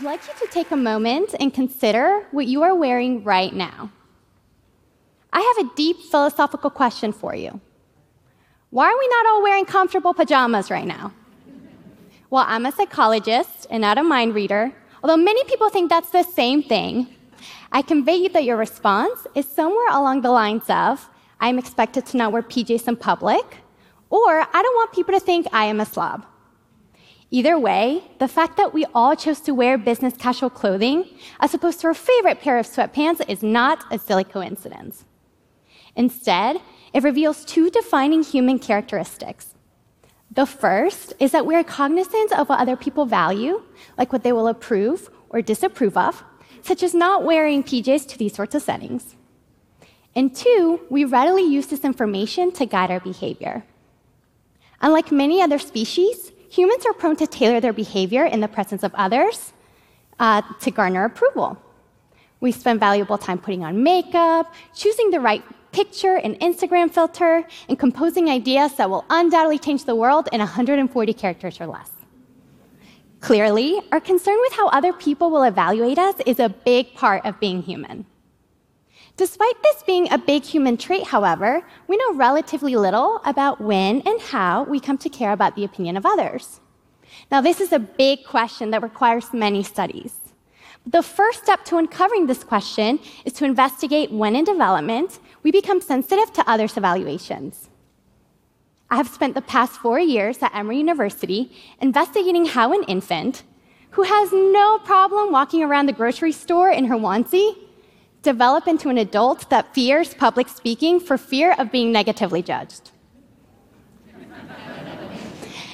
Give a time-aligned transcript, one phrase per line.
[0.00, 3.90] I'd like you to take a moment and consider what you are wearing right now.
[5.30, 7.60] I have a deep philosophical question for you.
[8.70, 11.12] Why are we not all wearing comfortable pajamas right now?
[12.30, 14.72] Well, I'm a psychologist and not a mind reader,
[15.04, 17.06] although many people think that's the same thing.
[17.70, 21.10] I convey you that your response is somewhere along the lines of
[21.40, 23.44] I'm expected to not wear PJs in public,
[24.08, 26.24] or I don't want people to think I am a slob.
[27.32, 31.04] Either way, the fact that we all chose to wear business casual clothing
[31.38, 35.04] as opposed to our favorite pair of sweatpants is not a silly coincidence.
[35.94, 36.60] Instead,
[36.92, 39.54] it reveals two defining human characteristics.
[40.32, 43.62] The first is that we are cognizant of what other people value,
[43.96, 46.24] like what they will approve or disapprove of,
[46.62, 49.16] such as not wearing PJs to these sorts of settings.
[50.14, 53.64] And two, we readily use this information to guide our behavior.
[54.80, 58.94] Unlike many other species, humans are prone to tailor their behavior in the presence of
[58.94, 59.52] others
[60.18, 61.56] uh, to garner approval.
[62.40, 67.78] We spend valuable time putting on makeup, choosing the right picture and Instagram filter, and
[67.78, 71.90] composing ideas that will undoubtedly change the world in 140 characters or less.
[73.20, 77.38] Clearly, our concern with how other people will evaluate us is a big part of
[77.38, 78.06] being human.
[79.20, 84.18] Despite this being a big human trait, however, we know relatively little about when and
[84.18, 86.62] how we come to care about the opinion of others.
[87.30, 90.16] Now, this is a big question that requires many studies.
[90.86, 95.82] The first step to uncovering this question is to investigate when in development we become
[95.82, 97.68] sensitive to others' evaluations.
[98.90, 103.42] I have spent the past four years at Emory University investigating how an infant
[103.90, 107.66] who has no problem walking around the grocery store in her onesie
[108.22, 112.90] develop into an adult that fears public speaking for fear of being negatively judged.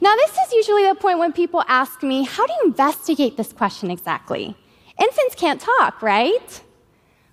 [0.00, 3.52] now, this is usually the point when people ask me, How do you investigate this
[3.52, 4.56] question exactly?
[5.00, 6.62] Infants can't talk, right?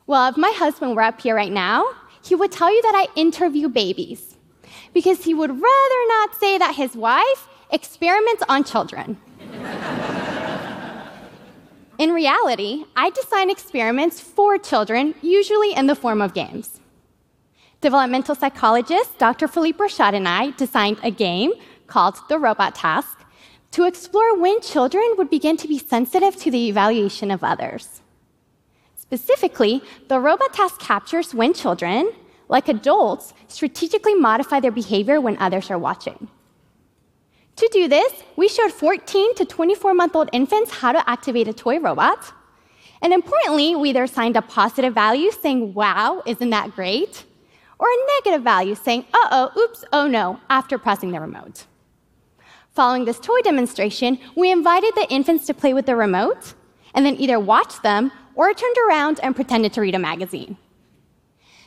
[0.08, 1.86] Well, if my husband were up here right now,
[2.24, 4.36] he would tell you that I interview babies
[4.94, 9.18] because he would rather not say that his wife experiments on children.
[12.00, 16.80] In reality, I design experiments for children, usually in the form of games.
[17.82, 19.50] Developmental psychologist Dr.
[19.50, 21.52] Philippe Rochat and I designed a game
[21.88, 23.26] called The Robot Task
[23.72, 28.02] to explore when children would begin to be sensitive to the evaluation of others.
[28.96, 32.14] Specifically, the robot task captures when children,
[32.48, 36.30] like adults, strategically modify their behavior when others are watching.
[37.60, 41.54] To do this, we showed 14 to 24 month old infants how to activate a
[41.54, 42.32] toy robot.
[43.02, 47.26] And importantly, we either assigned a positive value saying, wow, isn't that great?
[47.78, 51.66] Or a negative value saying, uh oh, oops, oh no, after pressing the remote.
[52.76, 56.54] Following this toy demonstration, we invited the infants to play with the remote
[56.94, 60.56] and then either watched them or turned around and pretended to read a magazine.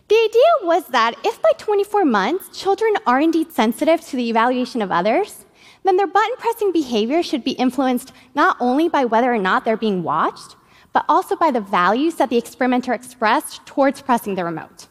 [0.08, 4.80] The idea was that if by 24 months children are indeed sensitive to the evaluation
[4.80, 5.44] of others,
[5.84, 9.76] then their button pressing behavior should be influenced not only by whether or not they're
[9.76, 10.56] being watched,
[10.92, 14.86] but also by the values that the experimenter expressed towards pressing the remote.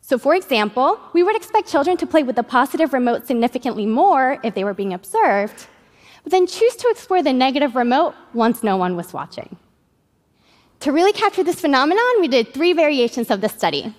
[0.00, 4.40] So, for example, we would expect children to play with the positive remote significantly more
[4.42, 5.66] if they were being observed,
[6.24, 9.56] but then choose to explore the negative remote once no one was watching.
[10.80, 13.94] To really capture this phenomenon, we did three variations of the study.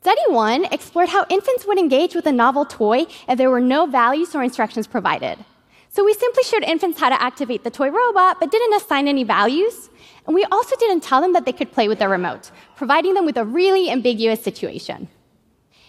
[0.00, 3.84] Study one explored how infants would engage with a novel toy if there were no
[3.84, 5.44] values or instructions provided.
[5.88, 9.24] So we simply showed infants how to activate the toy robot, but didn't assign any
[9.24, 9.90] values.
[10.26, 13.26] And we also didn't tell them that they could play with the remote, providing them
[13.26, 15.08] with a really ambiguous situation.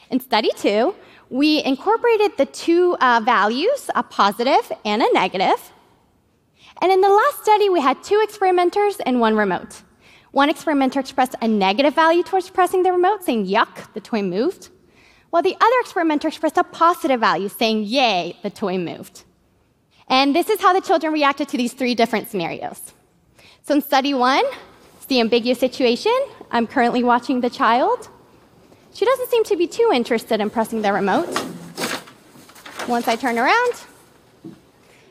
[0.10, 0.96] In study two,
[1.30, 5.72] we incorporated the two uh, values, a positive and a negative.
[6.82, 9.84] And in the last study, we had two experimenters and one remote.
[10.32, 14.70] One experimenter expressed a negative value towards pressing the remote, saying, yuck, the toy moved,
[15.32, 19.24] while the other experimenter expressed a positive value, saying, yay, the toy moved.
[20.08, 22.94] And this is how the children reacted to these three different scenarios.
[23.64, 24.44] So in study one,
[24.98, 26.16] it's the ambiguous situation.
[26.52, 28.10] I'm currently watching the child.
[28.94, 31.30] She doesn't seem to be too interested in pressing the remote.
[32.88, 33.74] Once I turn around,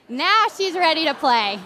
[0.09, 1.61] now she's ready to play.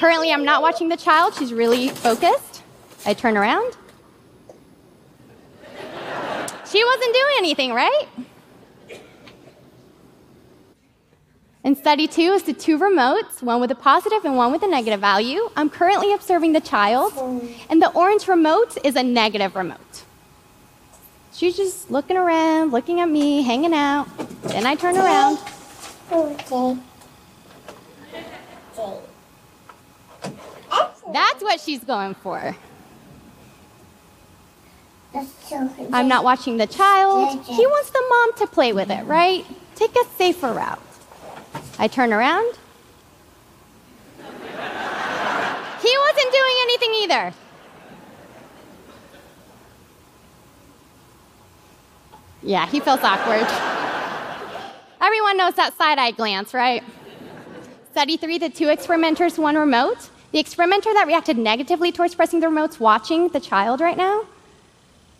[0.00, 1.34] Currently, I'm not watching the child.
[1.34, 2.62] She's really focused.
[3.04, 3.76] I turn around.
[6.70, 8.06] She wasn't doing anything, right?
[11.64, 14.66] In study two is the two remotes, one with a positive and one with a
[14.68, 15.50] negative value.
[15.54, 17.12] I'm currently observing the child,
[17.68, 20.04] and the orange remote is a negative remote.
[21.34, 24.08] She's just looking around, looking at me, hanging out.
[24.44, 25.38] Then I turn around.
[26.10, 26.78] Okay.
[31.12, 32.56] That's what she's going for.
[35.92, 37.44] I'm not watching the child.
[37.44, 39.44] He wants the mom to play with it, right?
[39.74, 40.80] Take a safer route.
[41.78, 42.54] I turn around.
[45.82, 47.32] He wasn't doing anything either.
[52.42, 53.46] Yeah, he feels awkward.
[55.00, 56.84] Everyone knows that side eye glance, right?
[57.90, 60.10] Study three the two experimenters, one remote.
[60.32, 64.26] The experimenter that reacted negatively towards pressing the remote's watching the child right now.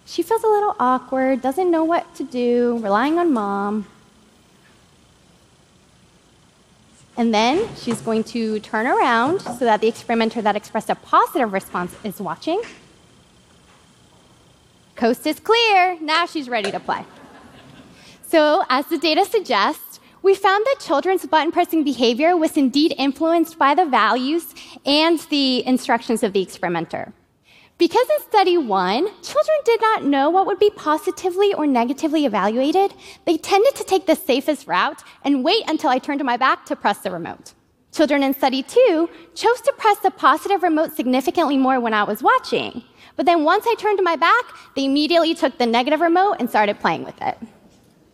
[0.07, 3.87] She feels a little awkward, doesn't know what to do, relying on mom.
[7.17, 11.53] And then she's going to turn around so that the experimenter that expressed a positive
[11.53, 12.63] response is watching.
[14.97, 15.99] Coast is clear.
[16.01, 17.05] Now she's ready to play.
[18.27, 23.59] So, as the data suggests, we found that children's button pressing behavior was indeed influenced
[23.59, 27.13] by the values and the instructions of the experimenter.
[27.79, 32.93] Because in study one, children did not know what would be positively or negatively evaluated,
[33.25, 36.77] they tended to take the safest route and wait until I turned my back to
[36.77, 37.55] press the remote.
[37.93, 42.23] Children in study two chose to press the positive remote significantly more when I was
[42.23, 42.85] watching.
[43.17, 44.45] But then once I turned my back,
[44.77, 47.39] they immediately took the negative remote and started playing with it.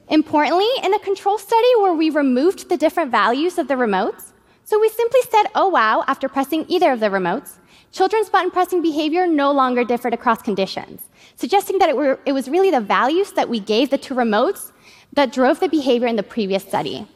[0.09, 4.33] Importantly, in a control study where we removed the different values of the remotes,
[4.63, 7.59] so we simply said, oh wow, after pressing either of the remotes,
[7.91, 11.03] children's button pressing behavior no longer differed across conditions,
[11.35, 14.71] suggesting that it, were, it was really the values that we gave the two remotes
[15.13, 17.07] that drove the behavior in the previous study.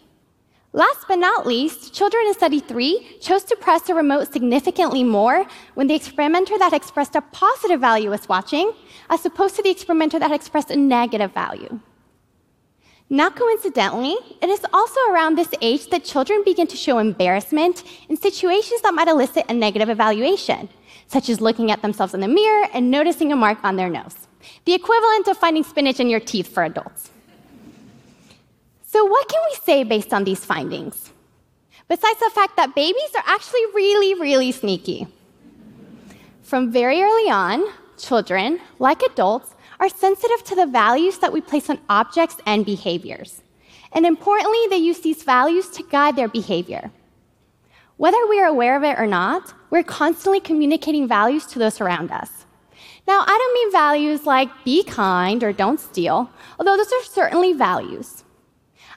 [0.73, 5.45] Last but not least, children in study three chose to press the remote significantly more
[5.75, 8.73] when the experimenter that expressed a positive value was watching,
[9.11, 11.81] as opposed to the experimenter that expressed a negative value.
[13.13, 18.17] Not coincidentally, it is also around this age that children begin to show embarrassment in
[18.17, 20.69] situations that might elicit a negative evaluation,
[21.09, 24.29] such as looking at themselves in the mirror and noticing a mark on their nose,
[24.65, 27.11] the equivalent of finding spinach in your teeth for adults.
[28.87, 31.11] So, what can we say based on these findings?
[31.89, 35.09] Besides the fact that babies are actually really, really sneaky.
[36.43, 37.65] From very early on,
[37.99, 43.43] children, like adults, are sensitive to the values that we place on objects and behaviors.
[43.93, 46.93] And importantly, they use these values to guide their behavior.
[47.97, 52.13] Whether we are aware of it or not, we're constantly communicating values to those around
[52.13, 52.31] us.
[53.09, 57.53] Now, I don't mean values like be kind or don't steal, although those are certainly
[57.55, 58.23] values.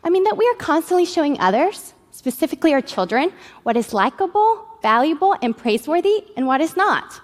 [0.03, 3.31] I mean that we are constantly showing others, specifically our children,
[3.63, 7.21] what is likable, valuable, and praiseworthy, and what is not.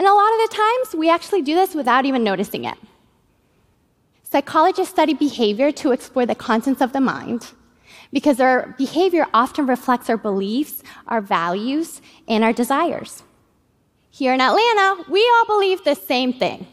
[0.00, 2.78] And a lot of the times, we actually do this without even noticing it.
[4.22, 7.50] Psychologists study behavior to explore the contents of the mind
[8.10, 13.24] because our behavior often reflects our beliefs, our values, and our desires.
[14.10, 16.66] Here in Atlanta, we all believe the same thing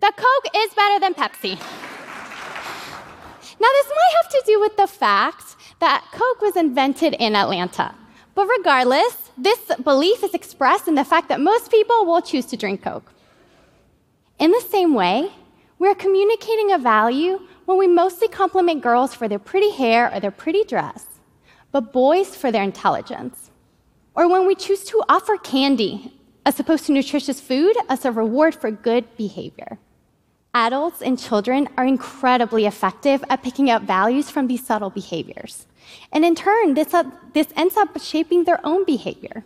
[0.00, 1.58] that Coke is better than Pepsi.
[3.60, 7.94] Now, this might have to do with the fact that Coke was invented in Atlanta.
[8.40, 12.56] But regardless, this belief is expressed in the fact that most people will choose to
[12.56, 13.12] drink Coke.
[14.38, 15.30] In the same way,
[15.78, 20.30] we're communicating a value when we mostly compliment girls for their pretty hair or their
[20.30, 21.04] pretty dress,
[21.70, 23.50] but boys for their intelligence.
[24.14, 28.54] Or when we choose to offer candy as opposed to nutritious food as a reward
[28.54, 29.78] for good behavior.
[30.52, 35.66] Adults and children are incredibly effective at picking up values from these subtle behaviors.
[36.12, 37.04] And in turn, this, uh,
[37.34, 39.44] this ends up shaping their own behavior.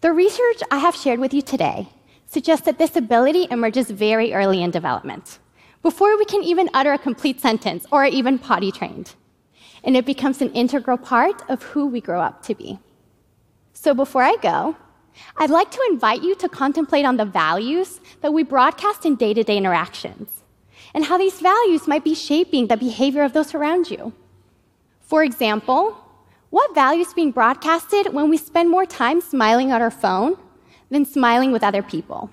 [0.00, 1.88] The research I have shared with you today
[2.26, 5.38] suggests that this ability emerges very early in development,
[5.82, 9.14] before we can even utter a complete sentence or even potty trained.
[9.84, 12.80] And it becomes an integral part of who we grow up to be.
[13.72, 14.76] So before I go,
[15.36, 19.34] I'd like to invite you to contemplate on the values that we broadcast in day
[19.34, 20.42] to day interactions
[20.94, 24.12] and how these values might be shaping the behavior of those around you.
[25.00, 25.96] For example,
[26.50, 30.36] what values being broadcasted when we spend more time smiling at our phone
[30.90, 32.30] than smiling with other people?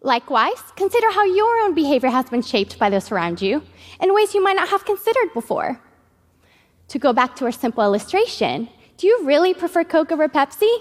[0.00, 3.62] Likewise, consider how your own behavior has been shaped by those around you
[4.00, 5.80] in ways you might not have considered before.
[6.88, 10.72] To go back to our simple illustration, do you really prefer Coke over Pepsi?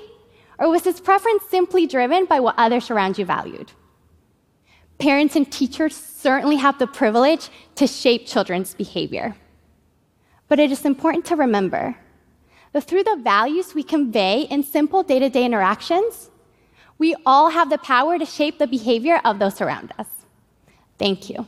[0.60, 3.72] Or was this preference simply driven by what others around you valued?
[4.98, 9.36] Parents and teachers certainly have the privilege to shape children's behavior.
[10.48, 11.98] But it is important to remember
[12.74, 16.32] that through the values we convey in simple day to day interactions,
[16.98, 20.08] we all have the power to shape the behavior of those around us.
[20.98, 21.46] Thank you.